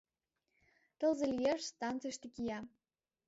[0.99, 2.59] Тылзе лиеш станцийыште кия.